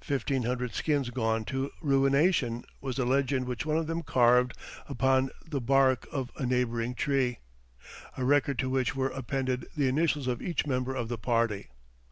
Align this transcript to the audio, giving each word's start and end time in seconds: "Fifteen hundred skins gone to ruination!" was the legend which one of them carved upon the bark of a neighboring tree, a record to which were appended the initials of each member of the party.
"Fifteen 0.00 0.44
hundred 0.44 0.74
skins 0.74 1.10
gone 1.10 1.44
to 1.46 1.72
ruination!" 1.80 2.64
was 2.80 2.94
the 2.98 3.04
legend 3.04 3.46
which 3.48 3.66
one 3.66 3.76
of 3.76 3.88
them 3.88 4.00
carved 4.04 4.52
upon 4.88 5.30
the 5.44 5.60
bark 5.60 6.06
of 6.12 6.30
a 6.36 6.46
neighboring 6.46 6.94
tree, 6.94 7.38
a 8.16 8.24
record 8.24 8.60
to 8.60 8.70
which 8.70 8.94
were 8.94 9.08
appended 9.10 9.66
the 9.76 9.88
initials 9.88 10.28
of 10.28 10.40
each 10.40 10.68
member 10.68 10.94
of 10.94 11.08
the 11.08 11.18
party. 11.18 11.66